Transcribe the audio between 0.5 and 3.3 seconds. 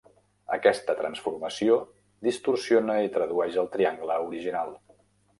Aquesta transformació distorsiona i